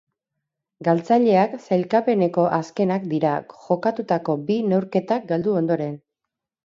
Galtzaileak 0.85 1.51
sailkapeneko 1.65 2.45
azkenak 2.59 3.05
dira 3.11 3.35
jokatutako 3.69 4.37
bi 4.49 4.59
neurketak 4.71 5.29
galdu 5.35 5.55
ondoren. 5.63 5.95